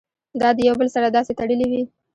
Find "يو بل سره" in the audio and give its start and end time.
0.67-1.07